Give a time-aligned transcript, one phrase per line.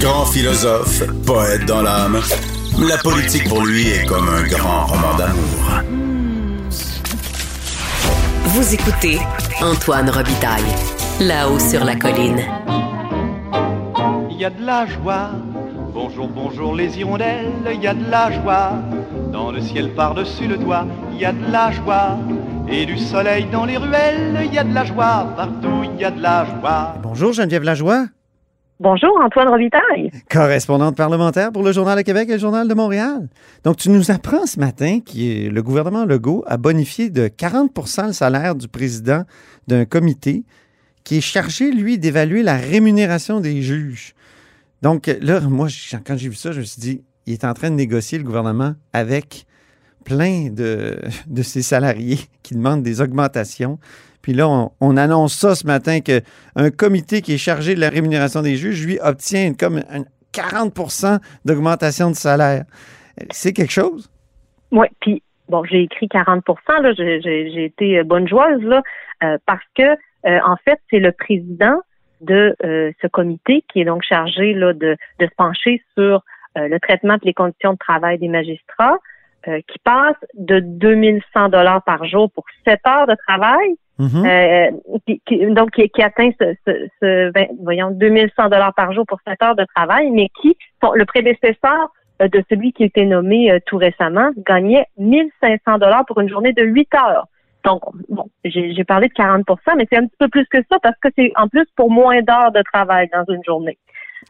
[0.00, 2.20] Grand philosophe, poète dans l'âme,
[2.78, 5.82] la politique pour lui est comme un grand roman d'amour.
[8.44, 9.18] Vous écoutez
[9.60, 10.62] Antoine Robitaille,
[11.20, 12.40] là-haut sur la colline.
[14.30, 15.30] Il y a de la joie.
[15.92, 18.72] Bonjour, bonjour les hirondelles, il y a de la joie.
[19.32, 22.18] Dans le ciel par-dessus le toit, il y a de la joie.
[22.68, 25.32] Et du soleil dans les ruelles, il y a de la joie.
[25.36, 26.94] Partout, il y a de la joie.
[27.02, 28.06] Bonjour Geneviève Lajoie,
[28.78, 30.10] Bonjour, Antoine Robitaille.
[30.30, 33.28] correspondante parlementaire pour le Journal de Québec et le Journal de Montréal.
[33.64, 38.12] Donc, tu nous apprends ce matin que le gouvernement Legault a bonifié de 40% le
[38.12, 39.22] salaire du président
[39.66, 40.44] d'un comité
[41.04, 44.14] qui est chargé, lui, d'évaluer la rémunération des juges.
[44.82, 45.68] Donc, là, moi,
[46.04, 48.24] quand j'ai vu ça, je me suis dit, il est en train de négocier le
[48.24, 49.46] gouvernement avec
[50.06, 53.78] plein de, de ses salariés qui demandent des augmentations.
[54.22, 56.20] Puis là, on, on annonce ça ce matin que
[56.56, 61.18] un comité qui est chargé de la rémunération des juges, lui, obtient comme un 40%
[61.44, 62.64] d'augmentation de salaire.
[63.30, 64.10] C'est quelque chose?
[64.72, 66.44] Oui, puis bon, j'ai écrit 40
[66.82, 68.82] là, j'ai- été euh, bonne joueuse là,
[69.22, 71.80] euh, parce que euh, en fait, c'est le président
[72.22, 76.24] de ce comité qui est donc chargé là de, de se pencher sur
[76.56, 78.96] le traitement et les conditions de travail des magistrats,
[79.48, 84.26] euh, qui passe de 2100 dollars par jour pour 7 heures de travail Mhm.
[84.26, 84.70] euh,
[85.06, 89.04] qui, qui- donc qui, qui atteint ce, ce, ce vingt- voyons 2100 dollars par jour
[89.06, 92.86] pour 7 heures de travail, mais qui son- le prédécesseur euh, de celui qui a
[92.86, 97.26] été nommé euh, tout récemment gagnait 1500 dollars pour une journée de 8 heures.
[97.64, 99.44] Donc bon, j'ai j'ai parlé de 40
[99.76, 102.20] mais c'est un petit peu plus que ça parce que c'est en plus pour moins
[102.22, 103.78] d'heures de travail dans une journée.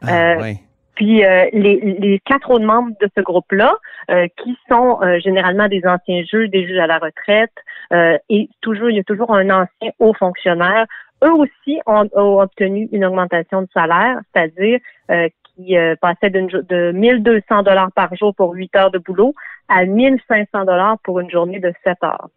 [0.01, 0.57] Ah, euh, ouais.
[0.97, 3.75] Puis euh, les, les quatre autres membres de ce groupe-là,
[4.09, 7.53] euh, qui sont euh, généralement des anciens juges, des juges à la retraite,
[7.93, 10.87] euh, et toujours il y a toujours un ancien haut fonctionnaire.
[11.23, 14.79] Eux aussi ont, ont obtenu une augmentation de salaire, c'est-à-dire
[15.11, 19.35] euh, qui euh, passait de 1200 dollars par jour pour 8 heures de boulot
[19.69, 22.29] à 1500 dollars pour une journée de 7 heures.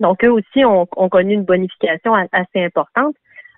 [0.00, 3.14] Donc eux aussi ont, ont connu une bonification assez importante.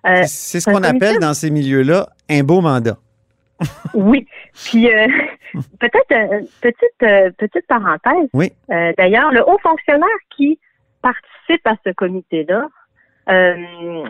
[0.07, 2.99] Euh, C'est- ce qu'on appelle dans ces milieux-là un beau mandat.
[3.95, 4.27] Oui.
[4.55, 5.09] Puis euh,
[5.81, 8.29] peut-être euh, petite euh, petite parenthèse.
[8.33, 8.53] Oui.
[8.71, 10.59] Euh, D'ailleurs, le haut fonctionnaire qui
[11.03, 12.69] participe à ce comité-là,
[13.31, 14.05] euh,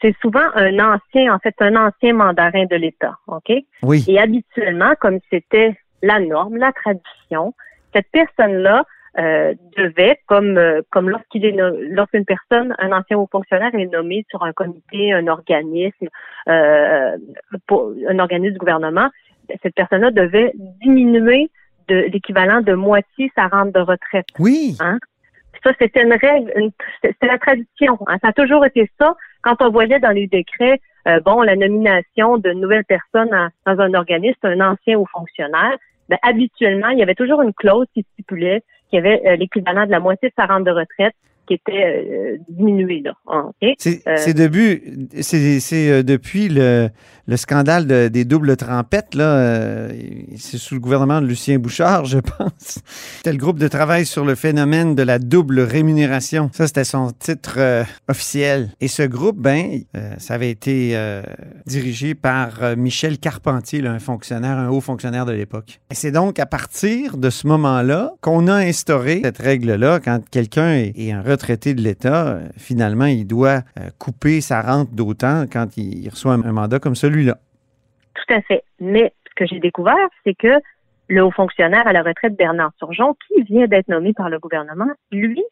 [0.00, 3.52] c'est souvent un ancien, en fait, un ancien mandarin de l'État, ok?
[3.82, 4.04] Oui.
[4.08, 7.54] Et habituellement, comme c'était la norme, la tradition,
[7.92, 8.84] cette personne-là
[9.18, 11.54] euh, devait, comme euh, comme lorsqu'il est
[11.90, 16.08] lorsqu'une personne, un ancien haut fonctionnaire est nommé sur un comité, un organisme,
[16.48, 17.16] euh,
[17.66, 19.10] pour un organisme du gouvernement,
[19.62, 20.52] cette personne-là devait
[20.82, 21.50] diminuer
[21.88, 24.26] de l'équivalent de moitié sa rente de retraite.
[24.38, 24.76] Oui.
[25.62, 26.72] Ça, c'était une règle,
[27.02, 27.98] c'était la tradition.
[28.06, 28.16] hein.
[28.22, 29.14] Ça a toujours été ça.
[29.42, 33.30] Quand on voyait dans les décrets, euh, bon, la nomination de nouvelles personnes
[33.66, 35.76] dans un organisme, un ancien haut fonctionnaire,
[36.08, 38.62] ben, habituellement, il y avait toujours une clause qui stipulait
[38.92, 41.14] qu'il y avait euh, l'équivalent de la moitié de sa rente de retraite
[41.48, 43.00] qui était euh, diminuée.
[43.04, 43.14] Là.
[43.26, 43.74] Ah, OK?
[43.78, 46.88] C'est Euh, début- c'est- c'est, euh, depuis le,
[47.26, 49.92] le scandale de- des doubles trempettes, là, euh,
[50.36, 52.80] c'est sous le gouvernement de Lucien Bouchard, je pense.
[53.16, 56.50] C'était le groupe de travail sur le phénomène de la double rémunération.
[56.52, 58.70] Ça, c'était son titre euh, officiel.
[58.80, 60.72] Et ce groupe, ben, euh, ça avait été
[61.66, 65.80] dirigé par Michel Carpentier, un fonctionnaire, un haut fonctionnaire de l'époque.
[65.90, 70.00] Et c'est donc à partir de ce moment-là qu'on a instauré cette règle-là.
[70.00, 73.62] Quand quelqu'un est, un retraité de l'État, finalement, il doit
[73.98, 77.36] couper sa rente d'autant quand il, reçoit un, mandat comme celui-là.
[78.14, 78.64] Tout à fait.
[78.80, 80.60] Mais ce que j'ai découvert, c'est que
[81.08, 84.90] le haut fonctionnaire à la retraite Bernard Turgeon, qui vient d'être nommé par le gouvernement,
[85.10, 85.42] lui,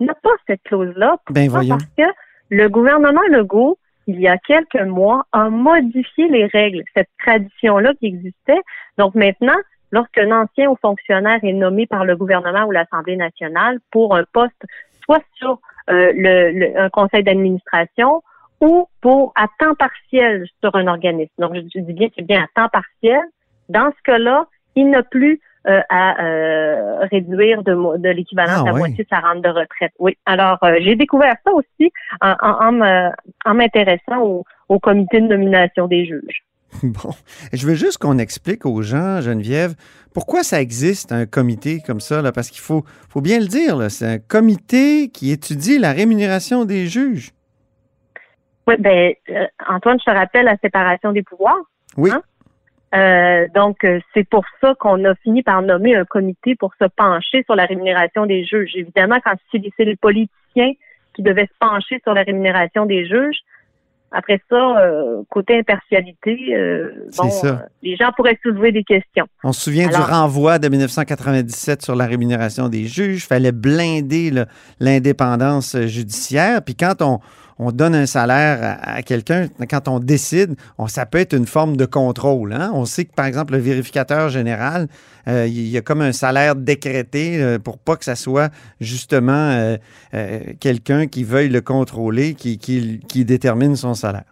[0.00, 1.18] n'a pas cette clause-là.
[1.30, 1.78] Ben voyons.
[1.78, 2.14] Parce que
[2.50, 8.06] le gouvernement Legault, il y a quelques mois, a modifié les règles, cette tradition-là qui
[8.06, 8.60] existait.
[8.98, 9.56] Donc maintenant,
[9.92, 14.62] lorsqu'un ancien haut fonctionnaire est nommé par le gouvernement ou l'Assemblée nationale pour un poste,
[15.04, 15.60] soit sur
[15.90, 18.22] euh, le, le- un conseil d'administration
[18.60, 21.32] ou pour à temps partiel sur un organisme.
[21.38, 23.20] Donc, je, dis bien c'est bien à temps partiel.
[23.68, 24.46] Dans ce cas-là,
[24.76, 29.20] il n'a plus euh, à euh, réduire de, l'équivalent Ah, de la moitié de sa
[29.20, 29.92] rente de retraite.
[29.98, 30.16] Oui.
[30.26, 31.90] Alors, euh, j'ai découvert ça aussi
[32.20, 36.44] en, m'intéressant au, au comité de nomination des juges.
[36.82, 37.10] Bon,
[37.52, 39.74] je veux juste qu'on explique aux gens, Geneviève,
[40.12, 43.90] pourquoi ça existe un comité comme ça, là, parce qu'il faut, faut bien le dire,
[43.90, 47.30] c'est un comité qui étudie la rémunération des juges.
[48.66, 51.60] Oui, ben euh, Antoine, je te rappelle la séparation des pouvoirs.
[51.96, 52.10] Oui.
[52.10, 52.22] Hein?
[52.94, 56.86] Euh, donc, euh, c'est pour ça qu'on a fini par nommer un comité pour se
[56.96, 58.70] pencher sur la rémunération des juges.
[58.76, 60.72] Évidemment, quand c'est les politiciens
[61.14, 63.38] qui devaient se pencher sur la rémunération des juges,
[64.12, 67.66] après ça, euh, côté impartialité, euh, bon, ça.
[67.82, 69.26] les gens pourraient soulever des questions.
[69.42, 73.26] On se souvient Alors- du renvoi de 1997 sur la rémunération des juges.
[73.26, 74.30] fallait blinder
[74.78, 76.62] l'indépendance judiciaire.
[76.64, 77.18] Puis quand on,
[77.58, 81.76] on donne un salaire à, quelqu'un, quand on décide, on, ça peut être une forme
[81.76, 82.52] de contrôle.
[82.52, 82.70] hein.
[82.74, 84.88] On sait que, par exemple, le vérificateur général,
[85.28, 89.78] euh, il y a comme un salaire décrété euh, pour pas que ça soit justement
[90.12, 94.24] euh, quelqu'un qui veuille le contrôler, qui, détermine son salaire.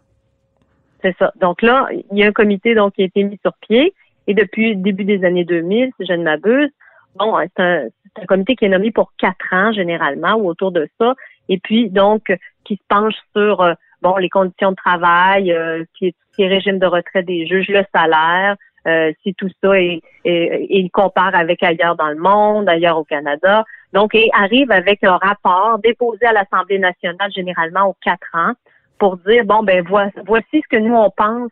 [1.03, 1.33] C'est ça.
[1.41, 3.95] Donc là, il y a un comité donc qui a été mis sur pied
[4.27, 6.71] et depuis le début des années 2000, si je ne m'abuse,
[7.17, 10.71] bon, c'est un, c'est un comité qui est nommé pour quatre ans généralement ou autour
[10.73, 11.15] de ça,
[11.49, 12.33] et puis donc
[12.65, 16.49] qui se penche sur euh, bon les conditions de travail, euh, qui est qui est
[16.49, 18.57] régime de retraite des juges, le salaire,
[18.87, 23.65] euh, si tout ça est, il compare avec ailleurs dans le monde, ailleurs au Canada.
[23.93, 28.53] Donc, et arrive avec un rapport déposé à l'Assemblée nationale généralement aux quatre ans
[28.99, 31.51] pour dire bon ben voi- voici ce que nous on pense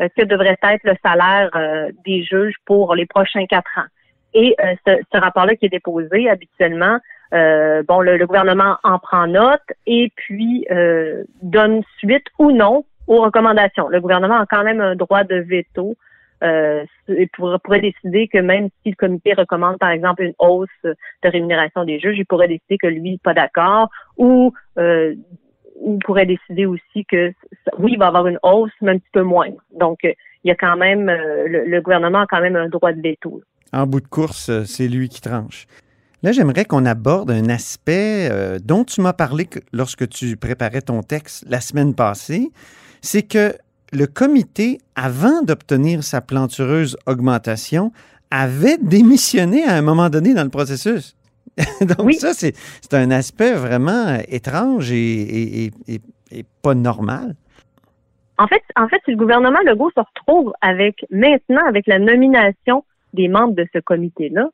[0.00, 3.90] euh, que devrait être le salaire euh, des juges pour les prochains quatre ans.
[4.32, 6.98] Et euh, ce, ce rapport-là qui est déposé habituellement,
[7.32, 12.84] euh, bon le, le gouvernement en prend note et puis euh, donne suite ou non
[13.06, 13.88] aux recommandations.
[13.88, 15.96] Le gouvernement a quand même un droit de veto
[16.42, 20.68] euh, et pourrait, pourrait décider que même si le comité recommande, par exemple, une hausse
[20.84, 20.94] de
[21.24, 25.14] rémunération des juges, il pourrait décider que lui, pas d'accord, ou euh,
[25.84, 27.32] il pourrait décider aussi que
[27.78, 29.50] oui, il va avoir une hausse, mais un petit peu moins.
[29.78, 32.92] Donc, il y a quand même, euh, le, le gouvernement a quand même un droit
[32.92, 33.40] de veto.
[33.72, 35.66] En bout de course, c'est lui qui tranche.
[36.22, 40.80] Là, j'aimerais qu'on aborde un aspect euh, dont tu m'as parlé que- lorsque tu préparais
[40.82, 42.50] ton texte la semaine passée.
[43.00, 43.54] C'est que
[43.92, 47.92] le comité, avant d'obtenir sa plantureuse augmentation,
[48.30, 51.16] avait démissionné à un moment donné dans le processus.
[51.80, 52.14] Donc Oui.
[52.14, 57.34] ça, c'est c'est un aspect vraiment euh, étrange et, et- et- et- et pas normal.
[58.38, 62.84] En fait, en fait, si le gouvernement Legault se retrouve avec maintenant avec la nomination
[63.12, 64.48] des membres de ce comité-là,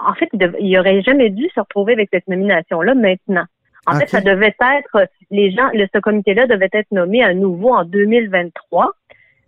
[0.00, 3.44] en fait, il, dev- il aurait jamais dû se retrouver avec cette nomination-là maintenant.
[3.86, 7.74] En fait, ça devait être les gens, le, ce comité-là devait être nommé à nouveau
[7.74, 8.92] en 2023.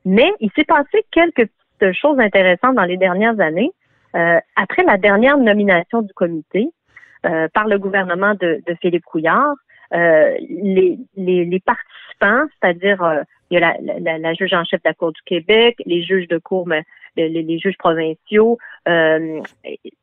[0.04, 1.48] Mais il s'est passé quelques
[1.78, 3.70] petites choses intéressantes dans les dernières années.
[4.14, 6.68] Euh, après la dernière nomination du comité
[7.26, 9.54] euh, par le gouvernement de, de Philippe Couillard,
[9.94, 14.64] euh, les, les, les participants, c'est-à-dire euh, il y a la, la- la, juge en
[14.64, 16.82] chef de la Cour du Québec, les juges de cour, mais
[17.16, 19.40] les- les juges provinciaux, euh,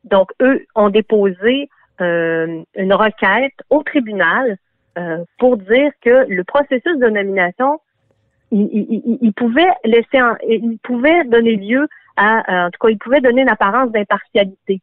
[0.03, 1.69] donc eux ont déposé
[2.01, 4.57] euh, une requête au tribunal
[4.97, 7.79] euh, pour dire que le processus de nomination,
[8.51, 11.87] il, il, pouvait laisser, en- il pouvait donner lieu
[12.17, 14.81] à, en tout cas, il pouvait donner une apparence d'impartialité,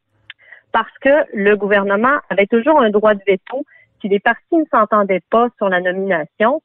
[0.72, 3.64] parce que le gouvernement avait toujours un droit de veto
[4.00, 6.62] si les partis ne s'entendaient pas sur la nomination.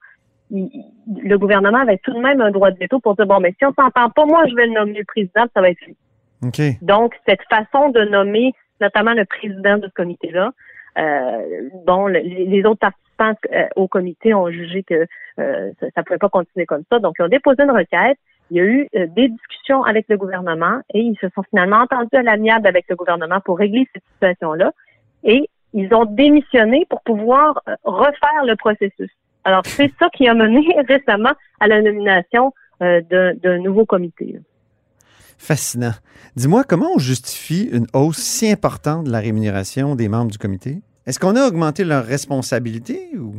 [0.52, 3.66] le gouvernement avait tout de même un droit de veto pour dire bon, mais si
[3.66, 5.96] on s'entend pas, moi je vais le nommer le président, ça va être lui.
[6.44, 6.62] OK.
[6.82, 10.52] Donc, cette façon de nommer notamment le président de ce comité-là,
[10.98, 15.06] euh, bon, le- les autres participants euh, au comité ont jugé que
[15.40, 17.00] euh, ça ne pouvait pas continuer comme ça.
[17.00, 18.18] Donc, ils ont déposé une requête.
[18.52, 21.78] Il y a eu euh, des discussions avec le gouvernement et ils se sont finalement
[21.78, 24.72] entendus à l'amiable avec le gouvernement pour régler cette situation-là.
[25.24, 29.10] Et ils ont démissionné pour pouvoir euh, refaire le processus.
[29.46, 34.36] Alors, c'est ça qui a mené récemment à la nomination d'un nouveau comité.
[35.38, 35.94] Fascinant.
[36.36, 40.80] Dis-moi, comment on justifie une hausse si importante de la rémunération des membres du comité?
[41.06, 43.36] Est-ce qu'on a augmenté leurs responsabilités ou?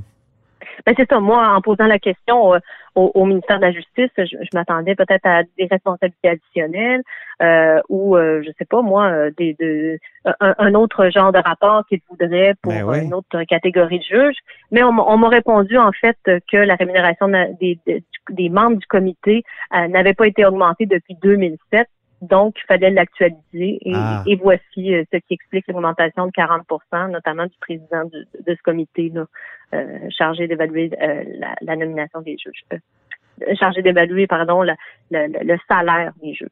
[0.85, 1.19] Ben c'est ça.
[1.19, 2.59] Moi, en posant la question euh,
[2.97, 7.03] au, au ministère de la Justice, je, je m'attendais peut-être à des responsabilités additionnelles
[7.43, 9.99] euh, ou, euh, je sais pas moi, euh, des, de,
[10.41, 13.05] un, un autre genre de rapport qu'ils voudraient pour Ben oui.
[13.05, 14.38] une autre catégorie de juges.
[14.73, 16.17] Mais on, m'a- on m'a répondu en fait
[16.50, 20.87] que la rémunération de- des, des, des membres du comité euh, n'avait pas été augmentée
[20.87, 21.87] depuis 2007.
[22.23, 23.78] Donc, il fallait l'actualiser.
[23.82, 24.23] Et, Ah.
[24.26, 28.62] et voici euh, ce qui explique l'augmentation de 40% notamment du président du- de ce
[28.62, 29.26] comité-là
[29.75, 32.64] euh, chargé d'évaluer euh, la, la nomination des juges.
[32.73, 34.76] Euh, chargé d'évaluer, pardon, la-
[35.11, 36.49] le, salaire des juges.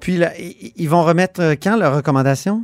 [0.00, 2.62] Puis là, ils vont remettre euh, quand leurs recommandations?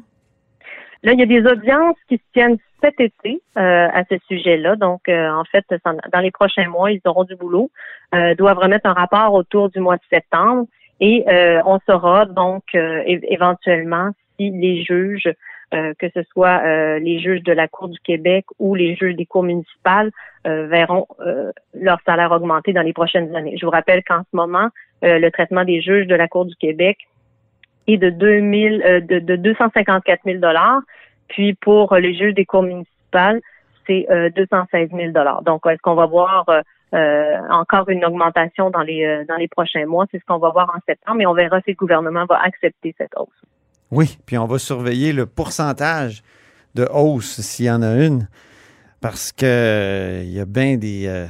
[1.02, 4.76] Là, il y a des audiences qui se tiennent cet été euh, à ce sujet-là.
[4.76, 7.70] Donc, euh, en fait, dans les prochains mois, ils auront du boulot.
[8.14, 10.66] Euh, doivent remettre un rapport autour du mois de septembre
[11.00, 15.32] et euh, on saura donc euh, éventuellement si les juges,
[15.74, 19.16] euh, que ce soit euh, les juges de la Cour du Québec ou les juges
[19.16, 20.10] des cours municipales,
[20.46, 23.56] euh, verront euh, leur salaire augmenter dans les prochaines années.
[23.58, 24.68] Je vous rappelle qu'en ce moment,
[25.02, 26.98] le traitement des juges de la Cour du Québec
[27.86, 30.80] est de 2000, euh, de, de 254 000 dollars.
[31.28, 33.40] Puis pour les juges des cours municipales,
[33.86, 35.42] c'est euh, 216 000 dollars.
[35.42, 36.44] Donc, est-ce qu'on va voir
[36.92, 40.06] euh, euh, encore une augmentation dans les euh, dans les prochains mois.
[40.10, 42.94] C'est ce qu'on va voir en septembre, et on verra si le gouvernement va accepter
[42.98, 43.28] cette hausse.
[43.90, 46.22] Oui, puis on va surveiller le pourcentage
[46.74, 48.28] de hausse s'il y en a une,
[49.00, 51.28] parce que il y a bien des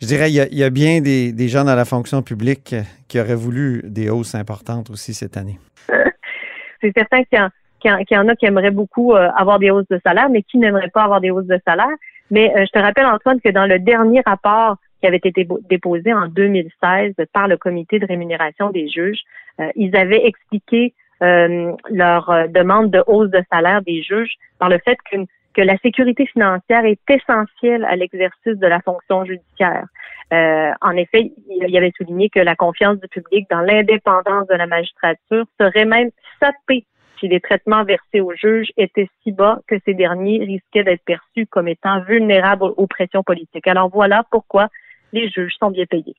[0.00, 2.76] je dirais, il y a, bien des, des, gens dans la fonction publique
[3.08, 5.58] qui auraient voulu des hausses importantes aussi cette année.
[6.80, 7.40] C'est certain qu'il
[7.84, 11.02] y, en a qui aimeraient beaucoup avoir des hausses de salaire, mais qui n'aimeraient pas
[11.02, 11.96] avoir des hausses de salaire.
[12.30, 16.12] Mais euh, je te rappelle, Antoine, que dans le dernier rapport qui avait été déposé
[16.12, 19.22] en 2016 par le comité de rémunération des juges,
[19.60, 20.92] euh, ils avaient expliqué
[21.22, 25.18] euh, leur demande de hausse de salaire des juges par le fait que,
[25.60, 29.86] la sécurité financière est essentielle à l'exercice de la fonction judiciaire.
[30.30, 35.46] en effet, il avait souligné que la confiance du public dans l'indépendance de la magistrature
[35.58, 36.84] serait même sapée
[37.18, 41.46] si les traitements versés aux juges étaient si bas que ces derniers risquaient d'être perçus
[41.46, 43.66] comme étant vulnérables aux pressions politiques.
[43.66, 44.68] Alors voilà pourquoi
[45.12, 46.16] les juges sont bien payés.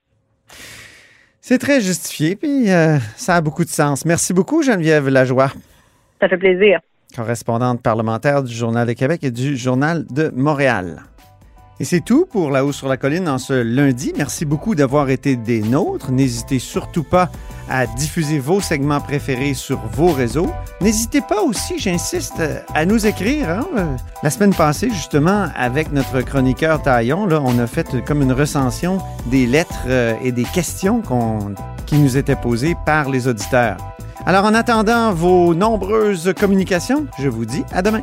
[1.42, 4.06] C'est très justifié, puis euh, ça a beaucoup de sens.
[4.06, 5.52] Merci beaucoup, Geneviève Lajoie.
[6.20, 6.80] Ça fait plaisir.
[7.16, 11.02] Correspondante parlementaire du Journal de Québec et du Journal de Montréal.
[11.82, 14.12] Et c'est tout pour La Haut sur la Colline en ce lundi.
[14.18, 16.12] Merci beaucoup d'avoir été des nôtres.
[16.12, 17.30] N'hésitez surtout pas
[17.70, 20.50] à diffuser vos segments préférés sur vos réseaux.
[20.82, 22.42] N'hésitez pas aussi, j'insiste,
[22.74, 23.50] à nous écrire.
[23.50, 23.96] Hein.
[24.24, 28.98] La semaine passée, justement, avec notre chroniqueur Taillon, là, on a fait comme une recension
[29.28, 31.02] des lettres euh, et des questions
[31.86, 33.78] qui nous étaient posées par les auditeurs.
[34.26, 38.02] Alors, en attendant vos nombreuses communications, je vous dis à demain.